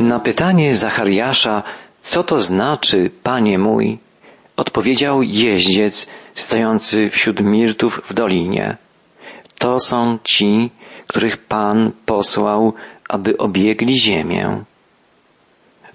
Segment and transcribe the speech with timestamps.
[0.00, 1.62] Na pytanie Zachariasza,
[2.00, 3.98] co to znaczy, panie mój,
[4.56, 8.76] odpowiedział jeździec stojący wśród mirtów w dolinie.
[9.58, 10.70] To są ci,
[11.06, 12.72] których Pan posłał,
[13.08, 14.64] aby obiegli ziemię.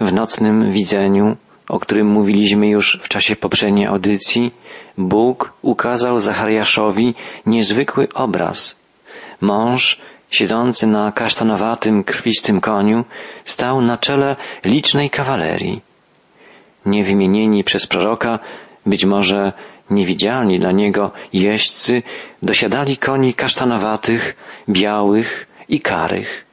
[0.01, 1.37] W nocnym widzeniu,
[1.69, 4.51] o którym mówiliśmy już w czasie poprzedniej audycji,
[4.97, 8.81] Bóg ukazał Zachariaszowi niezwykły obraz.
[9.41, 13.05] Mąż siedzący na kasztanowatym, krwistym koniu,
[13.45, 14.35] stał na czele
[14.65, 15.81] licznej kawalerii.
[16.85, 18.39] Niewymienieni przez proroka,
[18.85, 19.53] być może
[19.89, 22.03] niewidzialni dla niego jeźdźcy,
[22.41, 24.35] dosiadali koni kasztanowatych,
[24.69, 26.45] białych i karych.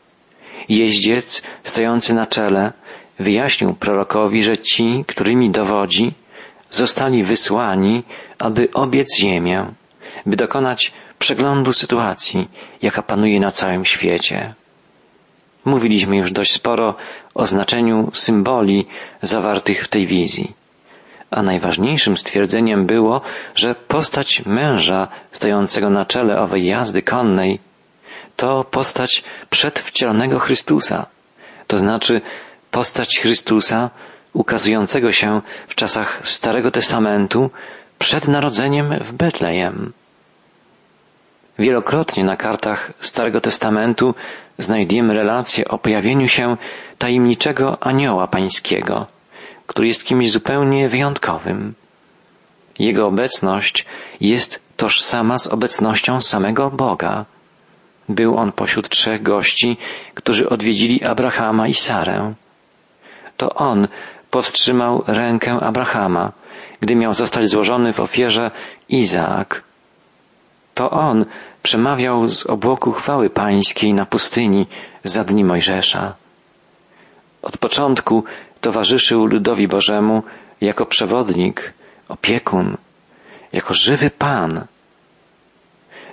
[0.68, 2.72] Jeździec stojący na czele
[3.18, 6.14] wyjaśnił prorokowi, że ci, którymi dowodzi,
[6.70, 8.02] zostali wysłani,
[8.38, 9.66] aby obiec ziemię,
[10.26, 12.48] by dokonać przeglądu sytuacji,
[12.82, 14.54] jaka panuje na całym świecie.
[15.64, 16.94] Mówiliśmy już dość sporo
[17.34, 18.86] o znaczeniu symboli
[19.22, 20.52] zawartych w tej wizji.
[21.30, 23.20] A najważniejszym stwierdzeniem było,
[23.54, 27.60] że postać męża stojącego na czele owej jazdy konnej
[28.36, 31.06] to postać przedwcielonego Chrystusa,
[31.66, 32.20] to znaczy
[32.70, 33.90] postać Chrystusa
[34.32, 37.50] ukazującego się w czasach Starego Testamentu
[37.98, 39.92] przed narodzeniem w Betlejem.
[41.58, 44.14] Wielokrotnie na kartach Starego Testamentu
[44.58, 46.56] znajdziemy relacje o pojawieniu się
[46.98, 49.06] tajemniczego anioła pańskiego,
[49.66, 51.74] który jest kimś zupełnie wyjątkowym.
[52.78, 53.86] Jego obecność
[54.20, 57.24] jest tożsama z obecnością samego Boga.
[58.08, 59.76] Był on pośród trzech gości,
[60.14, 62.34] którzy odwiedzili Abrahama i Sarę.
[63.36, 63.88] To on
[64.30, 66.32] powstrzymał rękę Abrahama,
[66.80, 68.50] gdy miał zostać złożony w ofierze
[68.88, 69.65] Izaak.
[70.76, 71.24] To on
[71.62, 74.66] przemawiał z obłoku chwały pańskiej na pustyni
[75.04, 76.14] za dni Mojżesza.
[77.42, 78.24] Od początku
[78.60, 80.22] towarzyszył ludowi Bożemu
[80.60, 81.72] jako przewodnik,
[82.08, 82.76] opiekun,
[83.52, 84.66] jako żywy Pan.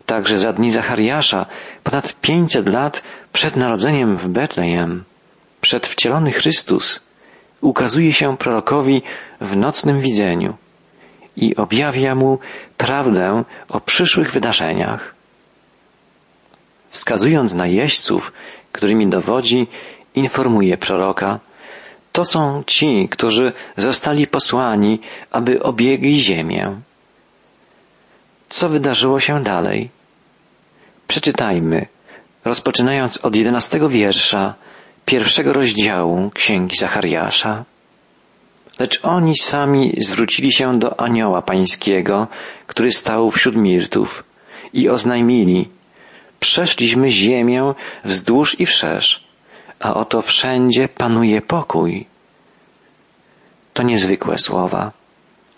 [0.06, 1.46] Także za dni Zachariasza,
[1.84, 3.04] ponad pięćset lat
[3.34, 5.04] przed narodzeniem w Betlejem,
[5.62, 7.08] przedwcielony Chrystus
[7.62, 9.02] ukazuje się prorokowi
[9.42, 10.58] w nocnym widzeniu
[11.38, 12.40] i objawia mu
[12.78, 15.16] prawdę o przyszłych wydarzeniach.
[16.90, 18.34] Wskazując na jeźdźców,
[18.72, 19.68] którymi dowodzi,
[20.16, 21.40] informuje proroka,
[22.12, 25.00] to są ci, którzy zostali posłani,
[25.32, 26.76] aby obiegli ziemię.
[28.50, 29.90] Co wydarzyło się dalej?
[31.08, 31.88] Przeczytajmy,
[32.46, 34.54] rozpoczynając od jedenastego wiersza
[35.06, 37.66] pierwszego rozdziału Księgi Zachariasza.
[38.84, 42.28] Lecz oni sami zwrócili się do anioła pańskiego,
[42.68, 44.24] który stał wśród mirtów
[44.74, 45.70] i oznajmili,
[46.40, 47.74] przeszliśmy ziemię
[48.06, 49.28] wzdłuż i wszerz,
[49.80, 52.06] a oto wszędzie panuje pokój.
[53.74, 54.92] To niezwykłe słowa.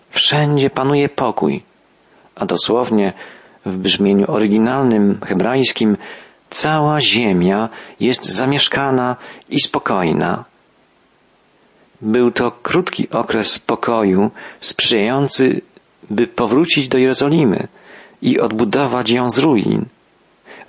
[0.09, 1.63] Wszędzie panuje pokój,
[2.35, 3.13] a dosłownie
[3.65, 5.97] w brzmieniu oryginalnym hebrajskim
[6.49, 7.69] cała ziemia
[7.99, 9.15] jest zamieszkana
[9.49, 10.45] i spokojna.
[12.01, 15.61] Był to krótki okres pokoju, sprzyjający,
[16.09, 17.67] by powrócić do Jerozolimy
[18.21, 19.85] i odbudować ją z ruin.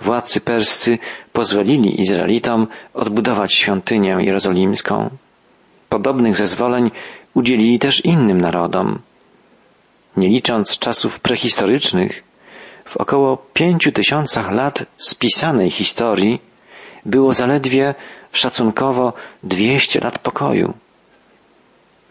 [0.01, 0.97] Władcy perscy
[1.33, 5.09] pozwolili Izraelitom odbudować świątynię jerozolimską.
[5.89, 6.91] Podobnych zezwoleń
[7.33, 8.99] udzielili też innym narodom.
[10.17, 12.23] Nie licząc czasów prehistorycznych,
[12.85, 16.41] w około pięciu tysiącach lat spisanej historii
[17.05, 17.95] było zaledwie
[18.31, 20.73] szacunkowo dwieście lat pokoju.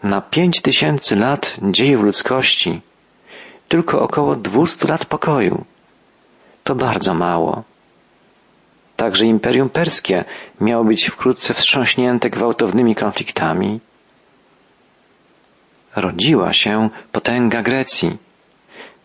[0.03, 2.81] Na pięć tysięcy lat dziejów ludzkości
[3.67, 5.65] tylko około dwustu lat pokoju.
[6.63, 7.63] To bardzo mało.
[8.95, 10.25] Także Imperium Perskie
[10.61, 13.79] miało być wkrótce wstrząśnięte gwałtownymi konfliktami.
[15.95, 18.17] Rodziła się potęga Grecji.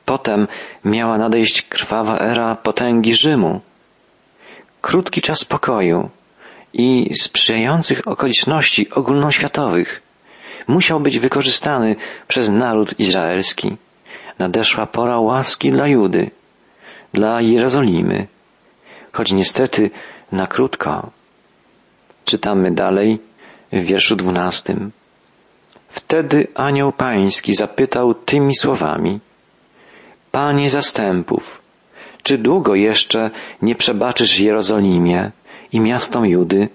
[0.04, 0.48] Potem
[0.84, 3.60] miała nadejść krwawa era potęgi Rzymu.
[4.80, 6.10] Krótki czas spokoju
[6.72, 10.03] i sprzyjających okoliczności ogólnoświatowych
[10.68, 11.97] musiał być wykorzystany
[12.28, 13.76] przez naród izraelski.
[14.38, 16.30] Nadeszła pora łaski dla Judy,
[17.12, 18.26] dla Jerozolimy,
[19.12, 19.91] choć niestety
[20.32, 21.10] na krótko.
[22.24, 23.18] Czytamy dalej
[23.72, 24.92] w wierszu dwunastym.
[25.88, 29.20] Wtedy anioł pański zapytał tymi słowami,
[30.32, 31.60] Panie zastępów,
[32.22, 33.30] czy długo jeszcze
[33.62, 35.30] nie przebaczysz Jerozolimie
[35.72, 36.68] i miastom Judy,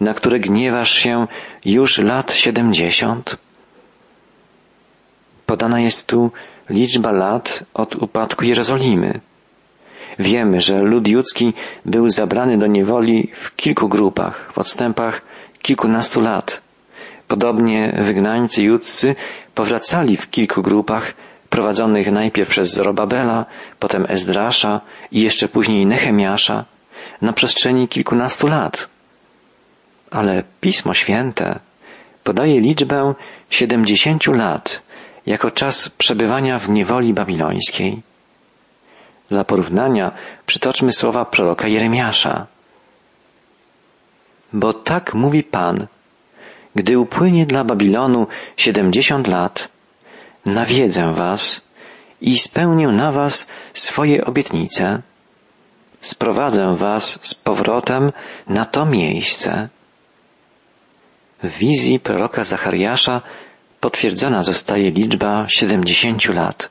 [0.00, 1.26] na które gniewasz się
[1.64, 3.36] już lat siedemdziesiąt?
[5.46, 6.30] Podana jest tu
[6.70, 9.20] liczba lat od upadku Jerozolimy.
[10.18, 11.52] Wiemy, że lud judzki
[11.84, 15.22] był zabrany do niewoli w kilku grupach, w odstępach
[15.62, 16.62] kilkunastu lat.
[17.28, 19.14] Podobnie wygnańcy judzcy
[19.54, 21.14] powracali w kilku grupach,
[21.50, 23.46] prowadzonych najpierw przez Zorobabela,
[23.78, 24.80] potem Ezdrasza
[25.12, 26.64] i jeszcze później Nehemiasza,
[27.22, 28.88] na przestrzeni kilkunastu lat.
[30.10, 31.60] Ale Pismo Święte
[32.24, 33.14] podaje liczbę
[33.50, 34.82] siedemdziesięciu lat
[35.26, 38.02] jako czas przebywania w niewoli babilońskiej.
[39.28, 40.12] Dla porównania
[40.46, 42.46] przytoczmy słowa proroka Jeremiasza.
[44.52, 45.86] Bo tak mówi Pan,
[46.74, 49.68] gdy upłynie dla Babilonu siedemdziesiąt lat,
[50.46, 51.60] nawiedzę was
[52.20, 55.02] i spełnię na was swoje obietnice.
[56.00, 58.12] Sprowadzę was z powrotem
[58.48, 59.68] na to miejsce.
[61.42, 63.22] W wizji proroka Zachariasza
[63.80, 66.70] potwierdzona zostaje liczba siedemdziesięciu lat.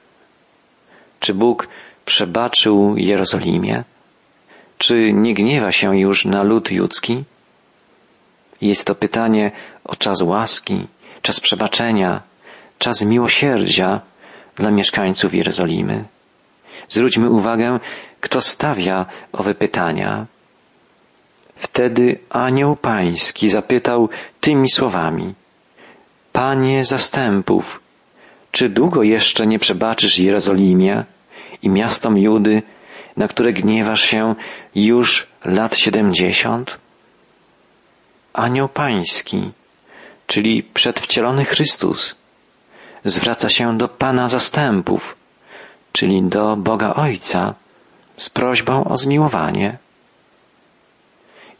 [1.20, 1.68] Czy Bóg
[2.06, 3.84] przebaczył Jerozolimie?
[4.78, 7.24] Czy nie gniewa się już na lud judzki?
[8.62, 9.52] Jest to pytanie
[9.84, 10.88] o czas łaski,
[11.22, 12.22] czas przebaczenia,
[12.80, 14.02] czas miłosierdzia
[14.56, 16.06] dla mieszkańców Jerozolimy.
[16.90, 17.80] Zwróćmy uwagę,
[18.20, 20.26] kto stawia owe pytania.
[21.60, 24.10] Wtedy anioł pański zapytał
[24.42, 25.36] tymi słowami.
[26.32, 27.80] Panie zastępów,
[28.52, 31.04] czy długo jeszcze nie przebaczysz Jerozolimie
[31.62, 32.62] i miastom Judy,
[33.18, 34.36] na które gniewasz się
[34.76, 36.80] już lat siedemdziesiąt?
[38.34, 39.52] Anioł pański,
[40.28, 42.16] czyli przedwcielony Chrystus,
[43.06, 45.16] zwraca się do Pana zastępów,
[45.92, 47.54] czyli do Boga Ojca,
[48.18, 49.78] z prośbą o zmiłowanie.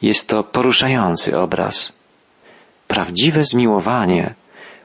[0.02, 2.00] Jest to poruszający obraz.
[2.88, 4.36] Prawdziwe zmiłowanie,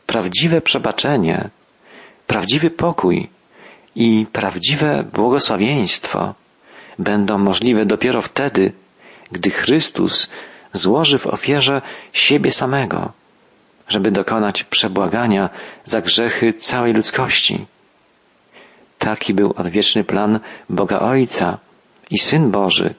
[0.06, 1.50] prawdziwe przebaczenie,
[2.26, 3.30] prawdziwy pokój
[3.94, 6.34] i prawdziwe błogosławieństwo
[6.98, 8.72] będą możliwe dopiero wtedy,
[9.32, 10.30] gdy Chrystus
[10.72, 11.82] złoży w ofierze
[12.12, 13.12] siebie samego,
[13.88, 15.50] żeby dokonać przebłagania
[15.84, 17.66] za grzechy całej ludzkości.
[18.98, 20.40] Taki był odwieczny plan
[20.70, 21.58] Boga Ojca
[22.10, 22.94] i Syn Boży,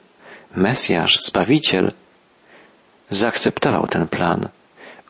[0.56, 1.92] Mesjasz, Zbawiciel,
[3.10, 4.48] zaakceptował ten plan,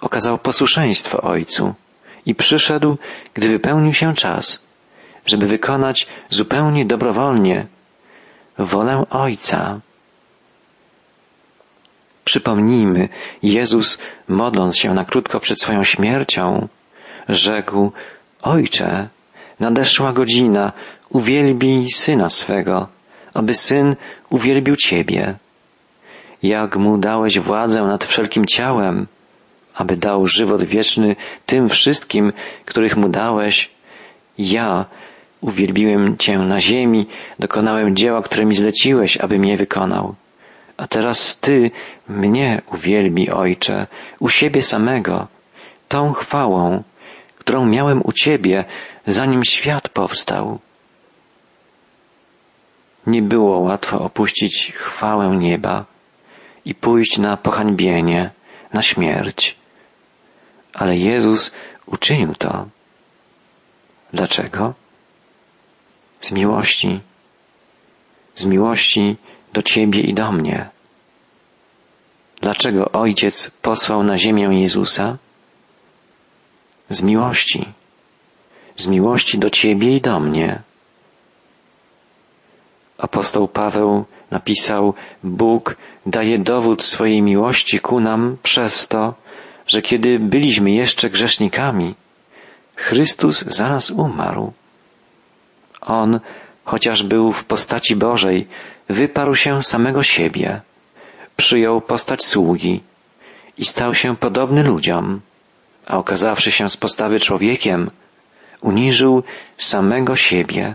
[0.00, 1.74] okazał posłuszeństwo Ojcu
[2.26, 2.96] i przyszedł,
[3.34, 4.66] gdy wypełnił się czas,
[5.26, 7.66] żeby wykonać zupełnie dobrowolnie
[8.58, 9.80] wolę Ojca.
[12.24, 13.08] Przypomnijmy,
[13.42, 13.98] Jezus,
[14.28, 16.68] modląc się na krótko przed swoją śmiercią,
[17.28, 17.92] rzekł,
[18.42, 19.08] Ojcze,
[19.60, 20.72] nadeszła godzina,
[21.10, 22.88] uwielbij Syna swego,
[23.34, 23.96] aby Syn
[24.30, 25.34] uwielbił Ciebie.
[26.42, 29.06] Jak Mu dałeś władzę nad wszelkim ciałem,
[29.74, 31.16] aby dał żywot wieczny
[31.46, 32.32] tym wszystkim,
[32.64, 33.70] których Mu dałeś,
[34.38, 34.84] ja
[35.40, 37.06] uwielbiłem Cię na ziemi,
[37.38, 40.14] dokonałem dzieła, które mi zleciłeś, aby mnie wykonał.
[40.76, 41.70] A teraz Ty
[42.08, 43.86] mnie uwielbi, Ojcze,
[44.20, 45.26] u siebie samego,
[45.88, 46.82] tą chwałą,
[47.38, 48.64] którą miałem u Ciebie,
[49.06, 50.58] zanim świat powstał.
[53.06, 55.84] Nie było łatwo opuścić chwałę nieba
[56.66, 58.30] i pójść na pohańbienie,
[58.72, 59.56] na śmierć.
[60.74, 61.52] Ale Jezus
[61.86, 62.66] uczynił to.
[64.12, 64.74] Dlaczego?
[66.20, 67.00] Z miłości.
[68.34, 69.16] Z miłości
[69.52, 70.68] do Ciebie i do mnie.
[72.40, 75.16] Dlaczego Ojciec posłał na ziemię Jezusa?
[76.88, 77.72] Z miłości.
[78.76, 80.62] Z miłości do Ciebie i do mnie.
[82.98, 89.14] Apostoł Paweł napisał, Bóg daje dowód swojej miłości ku nam przez to,
[89.66, 91.94] że kiedy byliśmy jeszcze grzesznikami,
[92.76, 94.52] Chrystus za nas umarł.
[95.80, 96.20] On,
[96.64, 98.48] chociaż był w postaci Bożej,
[98.88, 100.60] wyparł się samego siebie,
[101.36, 102.82] przyjął postać sługi
[103.58, 105.20] i stał się podobny ludziom,
[105.86, 107.90] a okazawszy się z postawy człowiekiem,
[108.62, 109.22] uniżył
[109.56, 110.74] samego siebie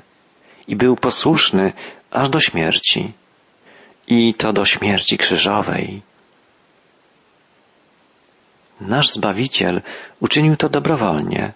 [0.67, 1.73] i był posłuszny
[2.11, 3.13] aż do śmierci,
[4.11, 6.01] i to do śmierci krzyżowej.
[8.81, 9.81] Nasz Zbawiciel
[10.19, 11.53] uczynił to dobrowolnie,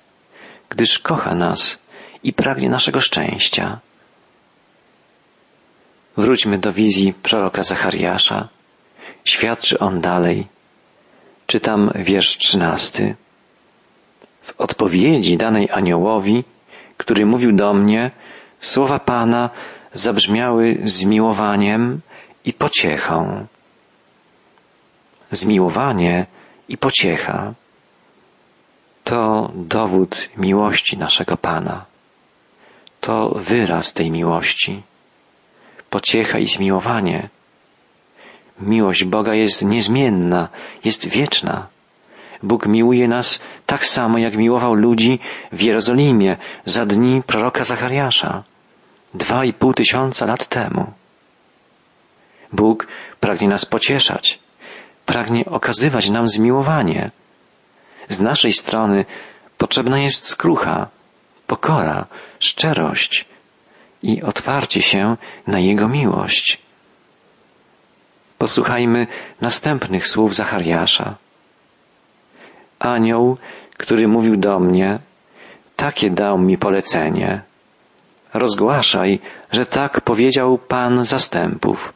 [0.70, 1.80] gdyż kocha nas
[2.24, 3.80] i pragnie naszego szczęścia.
[6.18, 8.48] Wróćmy do wizji proroka Zachariasza.
[9.26, 10.48] Świadczy on dalej.
[11.48, 13.16] Czytam wiersz trzynasty.
[14.42, 16.44] W odpowiedzi danej aniołowi,
[16.98, 18.12] który mówił do mnie,
[18.60, 19.50] słowa Pana
[19.94, 22.02] zabrzmiały zmiłowaniem
[22.46, 23.48] i pociechą.
[25.32, 26.26] Zmiłowanie
[26.70, 27.54] i pociecha
[29.04, 31.86] to dowód miłości naszego Pana.
[33.02, 34.84] To wyraz tej miłości.
[35.90, 37.30] Pociecha i zmiłowanie.
[38.60, 40.50] Miłość Boga jest niezmienna,
[40.84, 41.68] jest wieczna.
[42.44, 45.20] Bóg miłuje nas tak samo, jak miłował ludzi
[45.52, 48.44] w Jerozolimie za dni proroka Zachariasza,
[49.14, 50.94] dwa i pół tysiąca lat temu.
[52.56, 52.88] Bóg
[53.20, 54.40] pragnie nas pocieszać,
[55.06, 57.12] pragnie okazywać nam zmiłowanie.
[58.10, 59.06] Z naszej strony
[59.58, 60.88] potrzebna jest skrucha,
[61.48, 62.06] pokora,
[62.40, 63.26] szczerość
[64.04, 66.60] i otwarcie się na Jego miłość.
[68.38, 69.08] Posłuchajmy
[69.42, 71.16] następnych słów Zachariasza.
[72.80, 73.38] Anioł,
[73.78, 75.00] który mówił do mnie,
[75.76, 77.42] takie dał mi polecenie.
[78.34, 79.20] Rozgłaszaj,
[79.52, 81.94] że tak powiedział Pan zastępów.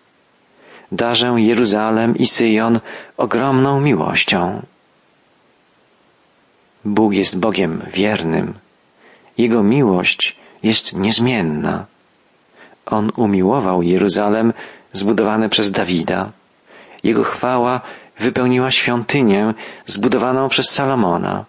[0.92, 2.80] Darzę Jeruzalem i Syjon
[3.18, 4.62] ogromną miłością.
[6.86, 8.54] Bóg jest Bogiem wiernym.
[9.38, 11.86] Jego miłość jest niezmienna.
[12.86, 14.54] On umiłował Jeruzalem
[14.94, 16.32] zbudowane przez Dawida.
[17.04, 17.82] Jego chwała
[18.20, 19.54] wypełniła świątynię
[19.86, 21.46] zbudowaną przez Salomona.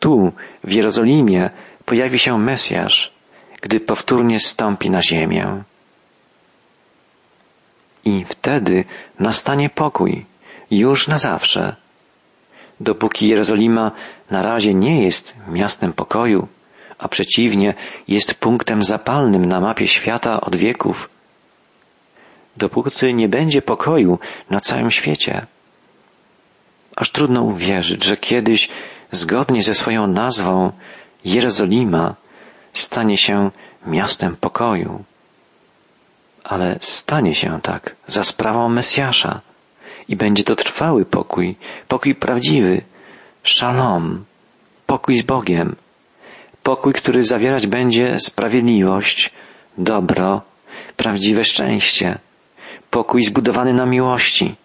[0.00, 0.32] Tu,
[0.64, 1.50] w Jerozolimie,
[1.84, 3.12] pojawi się Mesjasz,
[3.60, 5.62] gdy powtórnie stąpi na ziemię.
[8.06, 8.84] I wtedy
[9.18, 10.26] nastanie pokój,
[10.70, 11.76] już na zawsze.
[12.80, 13.92] Dopóki Jerozolima
[14.30, 16.48] na razie nie jest miastem pokoju,
[16.98, 17.74] a przeciwnie
[18.08, 21.08] jest punktem zapalnym na mapie świata od wieków,
[22.56, 24.18] dopóty nie będzie pokoju
[24.50, 25.46] na całym świecie.
[26.96, 28.68] Aż trudno uwierzyć, że kiedyś,
[29.12, 30.72] zgodnie ze swoją nazwą,
[31.24, 32.14] Jerozolima
[32.72, 33.50] stanie się
[33.86, 35.04] miastem pokoju.
[36.48, 39.40] Ale stanie się tak za sprawą Mesjasza.
[40.08, 41.56] I będzie to trwały pokój,
[41.88, 42.82] pokój prawdziwy,
[43.42, 44.24] szalom,
[44.86, 45.76] pokój z Bogiem,
[46.62, 49.32] pokój, który zawierać będzie sprawiedliwość,
[49.78, 50.42] dobro,
[50.96, 52.18] prawdziwe szczęście,
[52.90, 54.56] pokój zbudowany na miłości,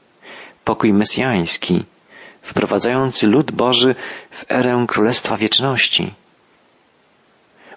[0.63, 1.85] pokój mesjański,
[2.41, 3.95] wprowadzający lud Boży
[4.31, 6.13] w erę Królestwa Wieczności.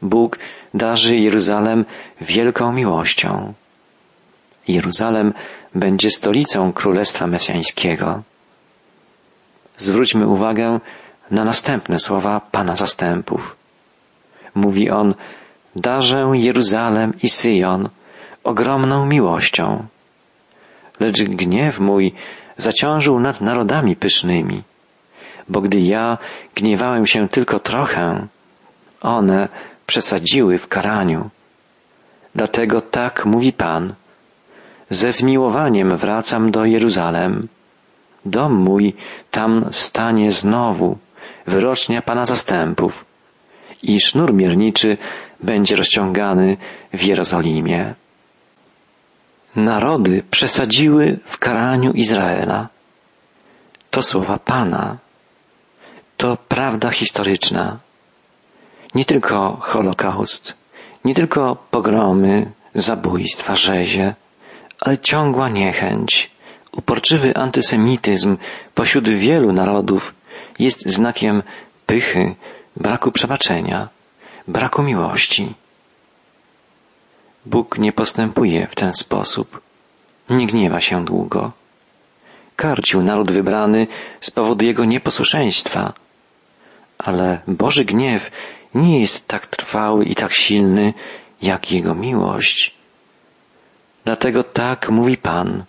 [0.03, 0.39] Bóg
[0.75, 1.85] darzy Jeruzalem
[2.21, 3.55] wielką miłością.
[4.69, 5.33] Jeruzalem
[5.75, 8.23] będzie stolicą Królestwa Mesjańskiego.
[9.77, 10.81] Zwróćmy uwagę
[11.31, 13.57] na następne słowa Pana Zastępów.
[14.55, 15.15] Mówi on,
[15.77, 17.89] darzę Jeruzalem i Syjon
[18.45, 19.87] ogromną miłością
[21.01, 22.13] lecz gniew mój
[22.57, 24.63] zaciążył nad narodami pysznymi,
[25.49, 26.19] bo gdy ja
[26.55, 28.27] gniewałem się tylko trochę,
[29.01, 29.49] one
[29.87, 31.31] przesadziły w karaniu.
[32.35, 33.95] Dlatego tak mówi Pan.
[34.95, 37.49] Ze zmiłowaniem wracam do Jeruzalem.
[38.25, 38.95] Dom mój
[39.31, 40.99] tam stanie znowu,
[41.47, 43.05] wyrocznia Pana zastępów
[43.83, 44.97] i sznur mierniczy
[45.43, 46.57] będzie rozciągany
[46.93, 47.95] w Jerozolimie.
[49.57, 52.69] Narody przesadziły w karaniu Izraela.
[53.91, 54.99] To słowa Pana.
[56.17, 57.79] To prawda historyczna.
[58.95, 60.55] Nie tylko Holokaust,
[61.05, 64.15] nie tylko pogromy, zabójstwa, rzezie,
[64.81, 66.31] ale ciągła niechęć,
[66.73, 68.37] uporczywy antysemityzm
[68.75, 70.15] pośród wielu narodów
[70.59, 71.43] jest znakiem
[71.87, 72.35] pychy,
[72.77, 73.89] braku przebaczenia,
[74.49, 75.55] braku miłości.
[77.47, 79.61] Bóg nie postępuje w ten sposób.
[80.31, 81.53] Nie gniewa się długo.
[82.57, 83.87] Karcił naród wybrany
[84.21, 85.93] z powodu jego nieposłuszeństwa.
[86.99, 88.31] Ale Boży gniew
[88.75, 90.95] nie jest tak trwały i tak silny,
[91.43, 92.74] jak jego miłość.
[94.05, 95.65] Dlatego tak mówi Pan.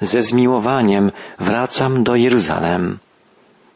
[0.00, 2.98] Ze zmiłowaniem wracam do Jeruzalem.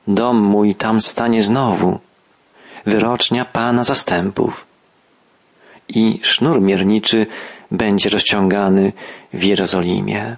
[0.09, 1.99] Dom mój tam stanie znowu.
[2.87, 4.69] Wyrocznia Pana zastępów
[5.88, 7.27] i sznur mierniczy
[7.71, 8.93] będzie rozciągany
[9.33, 10.37] w Jerozolimie.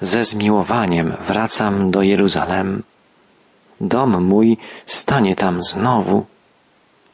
[0.00, 2.82] Ze zmiłowaniem wracam do Jeruzalem.
[3.80, 6.26] Dom mój stanie tam znowu.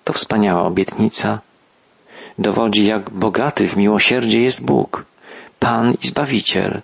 [0.05, 1.41] To wspaniała obietnica.
[2.39, 5.05] Dowodzi, jak bogaty w miłosierdzie jest Bóg,
[5.59, 6.83] Pan i Zbawiciel.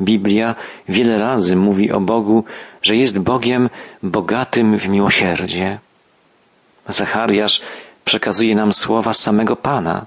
[0.00, 0.54] Biblia
[0.88, 2.44] wiele razy mówi o Bogu,
[2.82, 3.70] że jest Bogiem
[4.02, 5.78] bogatym w miłosierdzie.
[6.88, 7.60] Zachariasz
[8.04, 10.06] przekazuje nam słowa samego Pana.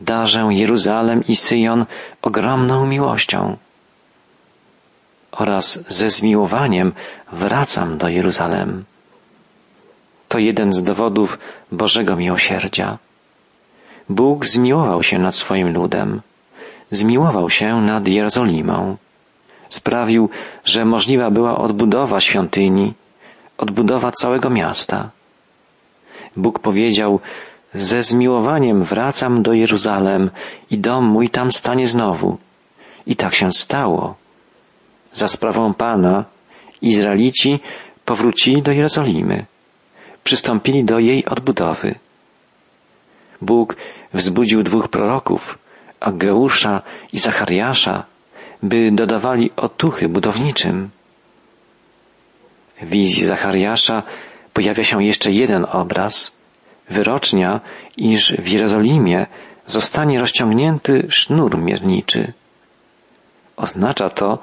[0.00, 1.86] Darzę Jeruzalem i Syjon
[2.22, 3.56] ogromną miłością
[5.32, 6.92] oraz ze zmiłowaniem
[7.32, 8.84] wracam do Jeruzalem.
[10.36, 11.38] To jeden z dowodów
[11.72, 12.98] Bożego miłosierdzia.
[14.08, 16.20] Bóg zmiłował się nad swoim ludem,
[16.90, 18.96] zmiłował się nad Jerozolimą,
[19.68, 20.30] sprawił,
[20.64, 22.94] że możliwa była odbudowa świątyni,
[23.58, 25.10] odbudowa całego miasta.
[26.36, 27.20] Bóg powiedział,
[27.74, 30.30] ze zmiłowaniem wracam do Jeruzalem
[30.70, 32.38] i dom mój tam stanie znowu.
[33.06, 34.14] I tak się stało.
[35.12, 36.24] za sprawą Pana
[36.82, 37.60] Izraelici
[38.04, 39.46] powrócili do Jerozolimy,
[40.26, 41.94] przystąpili do jej odbudowy.
[43.42, 43.76] Bóg
[44.14, 45.58] wzbudził dwóch proroków,
[46.00, 48.04] Ageusza i Zachariasza,
[48.62, 50.90] by dodawali otuchy budowniczym.
[52.82, 54.02] W wizji Zachariasza
[54.52, 56.36] pojawia się jeszcze jeden obraz,
[56.90, 57.60] wyrocznia,
[57.96, 59.26] iż w Jerozolimie
[59.66, 62.32] zostanie rozciągnięty sznur mierniczy.
[63.56, 64.38] Oznacza to,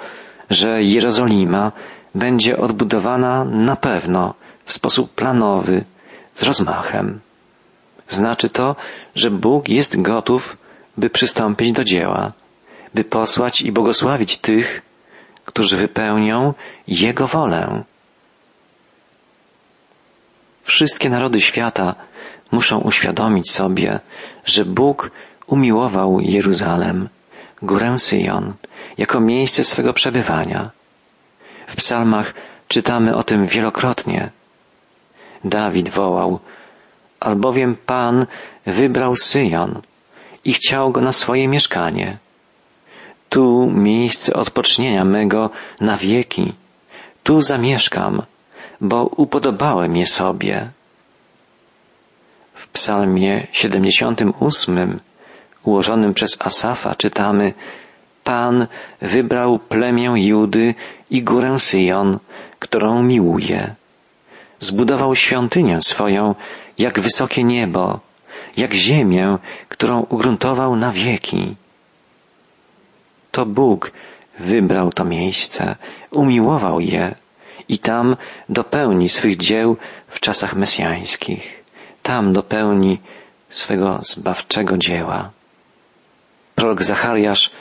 [0.49, 1.71] że Jerozolima
[2.15, 4.33] będzie odbudowana na pewno
[4.65, 5.85] w sposób planowy,
[6.35, 7.19] z rozmachem.
[8.07, 8.75] Znaczy to,
[9.15, 10.57] że Bóg jest gotów,
[10.97, 12.31] by przystąpić do dzieła,
[12.93, 14.81] by posłać i błogosławić tych,
[15.45, 16.53] którzy wypełnią
[16.87, 17.83] Jego wolę.
[20.63, 21.95] Wszystkie narody świata
[22.51, 23.99] muszą uświadomić sobie,
[24.45, 25.11] że Bóg
[25.47, 27.09] umiłował Jeruzalem,
[27.61, 28.53] górę Syjon,
[28.97, 30.71] jako miejsce swego przebywania.
[31.67, 32.33] W psalmach
[32.67, 34.31] czytamy o tym wielokrotnie.
[35.43, 36.39] Dawid wołał,
[37.19, 38.25] albowiem Pan
[38.65, 39.81] wybrał Syjon
[40.45, 42.17] i chciał go na swoje mieszkanie.
[43.29, 45.49] Tu miejsce odpocznienia mego
[45.81, 46.53] na wieki.
[47.23, 48.21] Tu zamieszkam,
[48.81, 50.69] bo upodobałem je sobie.
[52.53, 54.99] W psalmie 78
[55.63, 57.53] ułożonym przez Asafa czytamy
[58.23, 58.67] Pan
[59.01, 60.75] wybrał plemię Judy
[61.09, 62.19] i górę Syjon,
[62.59, 63.75] którą miłuje.
[64.63, 66.35] Zbudował świątynię swoją
[66.77, 67.99] jak wysokie niebo,
[68.57, 69.37] jak ziemię,
[69.69, 71.55] którą ugruntował na wieki.
[73.31, 73.91] To Bóg
[74.39, 75.75] wybrał to miejsce,
[76.11, 77.15] umiłował je
[77.69, 78.15] i tam
[78.49, 79.77] dopełni swych dzieł
[80.07, 81.63] w czasach mesjańskich.
[82.03, 82.99] Tam dopełni
[83.49, 85.29] swego zbawczego dzieła.
[86.55, 87.51] Prorok Zachariasz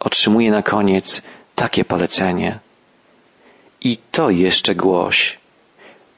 [0.00, 1.22] otrzymuje na koniec
[1.54, 2.58] takie polecenie.
[3.80, 5.39] I to jeszcze głoś.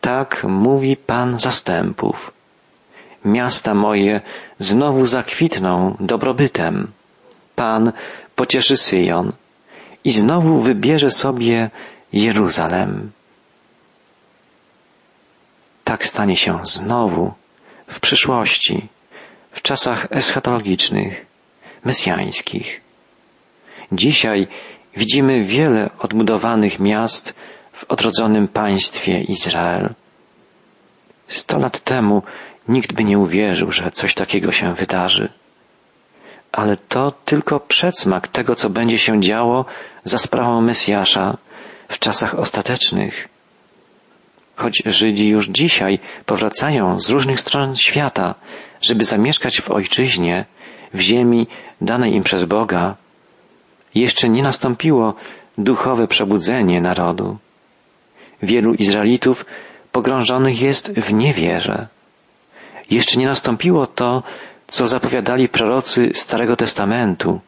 [0.02, 2.32] Tak mówi Pan zastępów.
[3.24, 4.20] Miasta moje
[4.58, 6.92] znowu zakwitną dobrobytem.
[7.56, 7.92] Pan
[8.36, 9.32] pocieszy Syjon
[10.04, 11.70] i znowu wybierze sobie
[12.12, 13.10] Jeruzalem.
[15.84, 17.32] Tak stanie się znowu
[17.86, 18.88] w przyszłości,
[19.52, 21.26] w czasach eschatologicznych,
[21.84, 22.80] mesjańskich.
[23.92, 24.46] Dzisiaj
[24.96, 27.34] widzimy wiele odbudowanych miast
[27.82, 29.94] w odrodzonym państwie Izrael.
[31.28, 32.22] Sto lat temu
[32.68, 35.28] nikt by nie uwierzył, że coś takiego się wydarzy.
[36.52, 39.64] Ale to tylko przedsmak tego, co będzie się działo
[40.04, 41.36] za sprawą Mesjasza
[41.88, 43.28] w czasach ostatecznych.
[44.56, 48.34] Choć Żydzi już dzisiaj powracają z różnych stron świata,
[48.80, 50.44] żeby zamieszkać w ojczyźnie,
[50.94, 51.46] w ziemi
[51.80, 52.96] danej im przez Boga,
[53.94, 55.14] jeszcze nie nastąpiło
[55.58, 57.38] duchowe przebudzenie narodu.
[58.42, 59.46] Wielu Izraelitów
[59.92, 61.86] pogrążonych jest w niewierze.
[62.90, 64.22] Jeszcze nie nastąpiło to,
[64.66, 67.40] co zapowiadali prorocy Starego Testamentu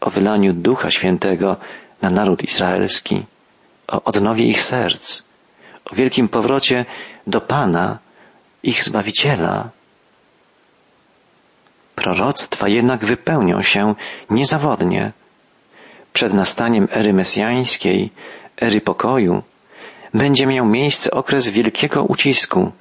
[0.00, 1.56] o wylaniu Ducha Świętego
[2.02, 3.24] na naród izraelski,
[3.88, 5.22] o odnowie ich serc,
[5.84, 6.84] o wielkim powrocie
[7.26, 7.98] do Pana,
[8.62, 9.70] ich Zbawiciela.
[11.94, 13.94] Proroctwa jednak wypełnią się
[14.30, 15.12] niezawodnie.
[16.12, 18.10] Przed nastaniem ery mesjańskiej,
[18.60, 19.42] ery pokoju,
[20.14, 22.72] będzie miał miejsce okres wielkiego ucisku,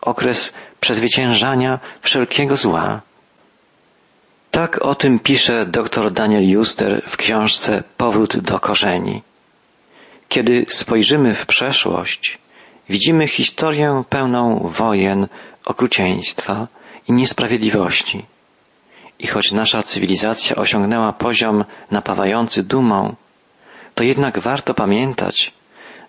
[0.00, 3.00] okres przezwyciężania wszelkiego zła.
[4.50, 9.22] Tak o tym pisze dr Daniel Juster w książce Powrót do korzeni.
[10.28, 12.38] Kiedy spojrzymy w przeszłość,
[12.88, 15.28] widzimy historię pełną wojen,
[15.64, 16.68] okrucieństwa
[17.08, 18.26] i niesprawiedliwości.
[19.18, 23.14] I choć nasza cywilizacja osiągnęła poziom napawający dumą,
[23.94, 25.52] to jednak warto pamiętać,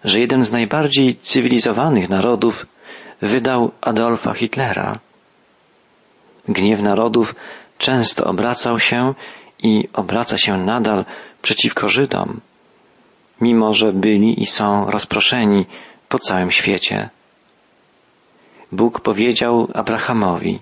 [0.03, 2.65] że jeden z najbardziej cywilizowanych narodów
[3.21, 4.99] wydał Adolfa Hitlera.
[6.47, 7.35] Gniew narodów
[7.77, 9.13] często obracał się
[9.63, 11.05] i obraca się nadal
[11.41, 12.39] przeciwko Żydom,
[13.41, 15.65] mimo że byli i są rozproszeni
[16.09, 17.09] po całym świecie.
[18.71, 20.59] Bóg powiedział Abrahamowi,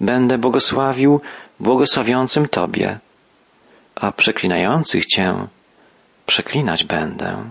[0.00, 1.20] będę błogosławił
[1.60, 2.98] błogosławiącym Tobie,
[3.94, 5.46] a przeklinających Cię
[6.26, 7.44] przeklinać będę.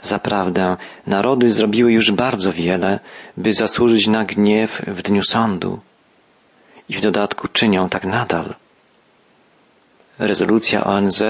[0.00, 3.00] Zaprawdę narody zrobiły już bardzo wiele,
[3.36, 5.80] by zasłużyć na gniew w dniu sądu.
[6.88, 8.54] I w dodatku czynią tak nadal.
[10.18, 11.22] Rezolucja ONZ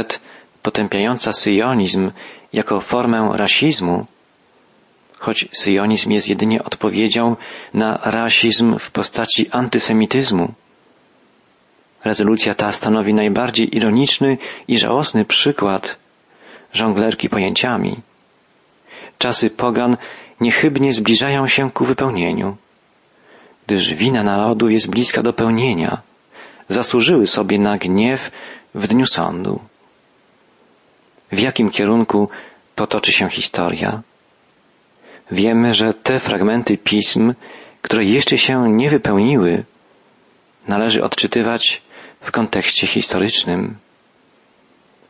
[0.62, 2.10] potępiająca syjonizm
[2.52, 4.06] jako formę rasizmu,
[5.18, 7.36] choć syjonizm jest jedynie odpowiedzią
[7.74, 10.52] na rasizm w postaci antysemityzmu.
[12.04, 15.96] Rezolucja ta stanowi najbardziej ironiczny i żałosny przykład
[16.72, 18.00] żonglerki pojęciami.
[19.18, 19.96] Czasy pogan
[20.40, 22.56] niechybnie zbliżają się ku wypełnieniu,
[23.66, 26.02] gdyż wina narodu jest bliska do pełnienia,
[26.68, 28.30] zasłużyły sobie na gniew
[28.74, 29.60] w dniu sądu.
[31.32, 32.28] W jakim kierunku
[32.76, 34.02] potoczy się historia?
[35.30, 37.34] Wiemy, że te fragmenty pism,
[37.82, 39.64] które jeszcze się nie wypełniły,
[40.68, 41.82] należy odczytywać
[42.20, 43.76] w kontekście historycznym.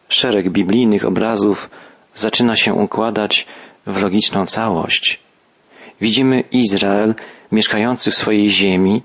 [0.09, 1.71] Szereg biblijnych obrazów
[2.15, 3.47] zaczyna się układać
[3.89, 5.21] w logiczną całość.
[6.01, 7.15] Widzimy Izrael
[7.53, 9.03] mieszkający w swojej ziemi,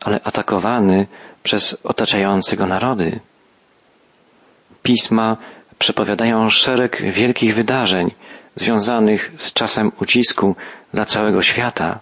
[0.00, 1.06] ale atakowany
[1.42, 3.20] przez otaczające go narody.
[4.82, 5.36] Pisma
[5.78, 8.10] przepowiadają szereg wielkich wydarzeń
[8.56, 10.56] związanych z czasem ucisku
[10.94, 12.00] dla całego świata.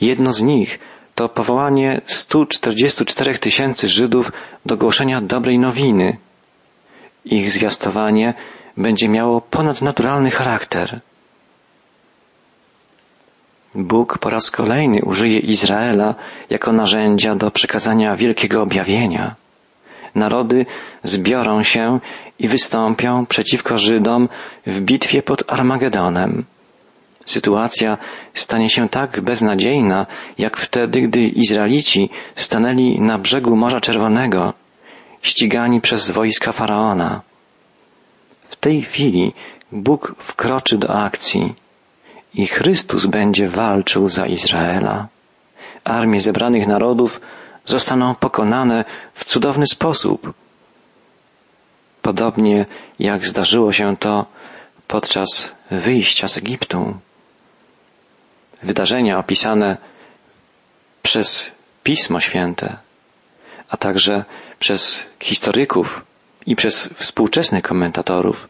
[0.00, 0.78] Jedno z nich
[1.14, 4.32] to powołanie 144 tysięcy Żydów
[4.66, 6.16] do głoszenia dobrej nowiny.
[7.24, 8.34] Ich zwiastowanie
[8.76, 11.00] będzie miało ponadnaturalny charakter.
[13.74, 16.14] Bóg po raz kolejny użyje Izraela
[16.50, 19.34] jako narzędzia do przekazania wielkiego objawienia.
[20.14, 20.66] Narody
[21.02, 22.00] zbiorą się
[22.38, 24.28] i wystąpią przeciwko Żydom
[24.66, 26.44] w bitwie pod Armagedonem.
[27.24, 27.98] Sytuacja
[28.34, 30.06] stanie się tak beznadziejna,
[30.38, 34.52] jak wtedy, gdy Izraelici stanęli na brzegu Morza Czerwonego,
[35.22, 37.20] ścigani przez wojska Faraona.
[38.48, 39.32] W tej chwili
[39.72, 41.54] Bóg wkroczy do akcji
[42.34, 45.08] i Chrystus będzie walczył za Izraela.
[45.84, 47.20] Armie zebranych narodów
[47.64, 50.34] zostaną pokonane w cudowny sposób.
[52.02, 52.66] Podobnie
[52.98, 54.26] jak zdarzyło się to
[54.88, 56.94] podczas wyjścia z Egiptu.
[58.62, 59.76] Wydarzenia opisane
[61.02, 61.52] przez
[61.82, 62.76] Pismo Święte,
[63.68, 64.24] a także
[64.58, 66.04] przez historyków
[66.46, 68.48] i przez współczesnych komentatorów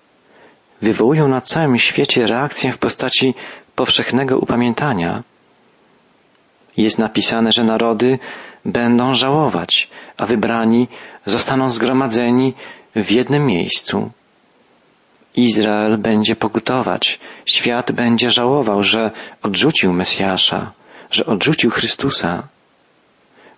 [0.82, 3.34] wywołują na całym świecie reakcję w postaci
[3.74, 5.22] powszechnego upamiętania.
[6.76, 8.18] Jest napisane, że narody
[8.64, 10.88] będą żałować, a wybrani
[11.24, 12.54] zostaną zgromadzeni
[12.96, 14.10] w jednym miejscu.
[15.36, 19.10] Izrael będzie pokutować, świat będzie żałował, że
[19.42, 20.72] odrzucił Mesjasza,
[21.10, 22.48] że odrzucił Chrystusa.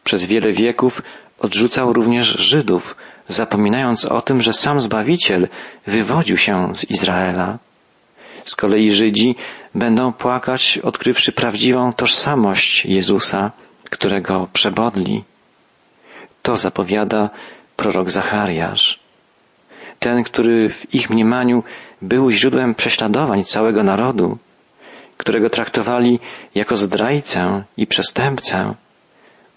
[0.05, 1.03] Przez wiele wieków
[1.39, 2.97] odrzucał również Żydów,
[3.29, 5.49] zapominając o tym, że sam Zbawiciel
[5.87, 7.59] wywodził się z Izraela.
[8.45, 9.37] Z kolei Żydzi
[9.75, 13.53] będą płakać, odkrywszy prawdziwą tożsamość Jezusa,
[13.91, 15.25] którego przebodli.
[16.43, 17.31] To zapowiada
[17.77, 18.99] prorok Zachariasz.
[19.99, 21.63] Ten, który w ich mniemaniu
[22.03, 24.39] był źródłem prześladowań całego narodu,
[25.17, 26.21] którego traktowali
[26.55, 28.75] jako zdrajcę i przestępcę,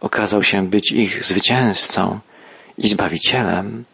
[0.02, 2.20] okazał się być ich zwycięzcą
[2.80, 3.86] i zbawicielem.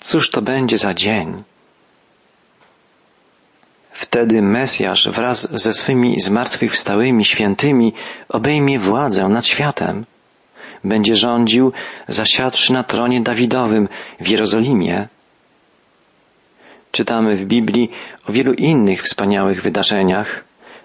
[0.00, 1.42] Cóż to będzie za dzień?
[3.92, 7.92] Wtedy Mesjasz wraz ze swymi zmartwychwstałymi świętymi
[8.28, 10.04] obejmie władzę nad światem.
[10.84, 11.72] Będzie rządził,
[12.08, 13.88] zasiadłszy na tronie Dawidowym
[14.20, 15.08] w Jerozolimie.
[16.92, 17.90] Czytamy w Biblii
[18.28, 20.44] o wielu innych wspaniałych wydarzeniach,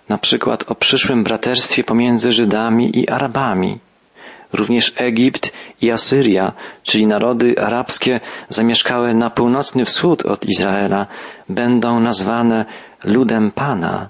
[0.09, 3.79] na przykład o przyszłym braterstwie pomiędzy Żydami i Arabami.
[4.53, 11.07] Również Egipt i Asyria, czyli narody arabskie zamieszkałe na północny wschód od Izraela,
[11.49, 12.65] będą nazwane
[13.03, 14.09] ludem Pana.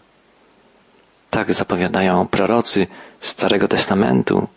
[1.30, 2.88] Tak zapowiadają prorocy
[3.20, 4.48] Starego Testamentu.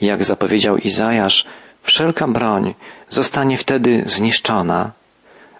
[0.00, 1.46] Jak zapowiedział Izajasz,
[1.82, 2.74] wszelka broń
[3.08, 4.92] zostanie wtedy zniszczona,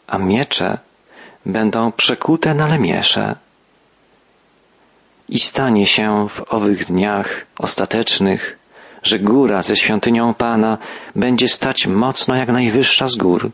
[0.06, 0.78] a miecze
[1.46, 3.36] będą przekute na lemiesze.
[5.28, 8.58] I stanie się w owych dniach ostatecznych,
[9.02, 10.78] że góra ze świątynią Pana
[11.16, 13.50] będzie stać mocno jak najwyższa z gór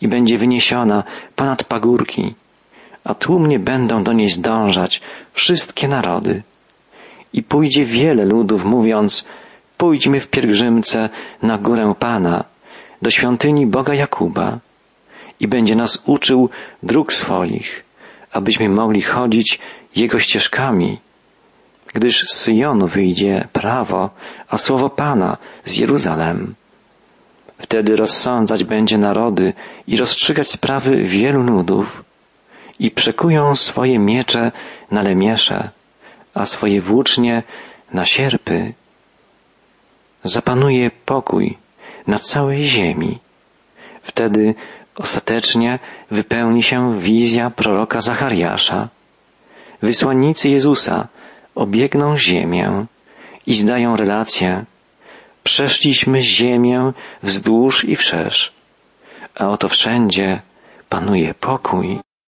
[0.00, 1.04] i będzie wyniesiona
[1.36, 2.34] ponad pagórki
[3.06, 5.00] a tłumnie będą do niej zdążać
[5.32, 6.42] wszystkie narody.
[7.32, 9.28] I pójdzie wiele ludów, mówiąc,
[9.76, 11.08] pójdźmy w pielgrzymce
[11.42, 12.44] na górę Pana,
[13.02, 14.58] do świątyni Boga Jakuba
[15.40, 16.48] i będzie nas uczył
[16.82, 17.84] dróg swoich,
[18.32, 19.58] abyśmy mogli chodzić
[19.96, 21.00] Jego ścieżkami,
[21.94, 24.10] gdyż z Syjonu wyjdzie prawo,
[24.48, 26.54] a słowo Pana z Jeruzalem.
[27.58, 29.52] Wtedy rozsądzać będzie narody
[29.86, 32.04] i rozstrzygać sprawy wielu ludów,
[32.78, 34.52] i przekują swoje miecze
[34.90, 35.70] na lemiesze,
[36.34, 37.42] a swoje włócznie
[37.92, 38.74] na sierpy.
[40.24, 41.58] Zapanuje pokój
[42.06, 43.18] na całej ziemi.
[44.02, 44.54] Wtedy
[44.96, 45.78] ostatecznie
[46.10, 48.88] wypełni się wizja proroka Zachariasza.
[49.82, 51.08] Wysłannicy Jezusa
[51.56, 52.86] obiegną ziemię
[53.46, 54.64] i zdają relację.
[55.42, 56.92] Przeszliśmy ziemię
[57.22, 58.52] wzdłuż i wszerz,
[59.34, 60.42] a oto wszędzie
[60.88, 62.05] panuje pokój.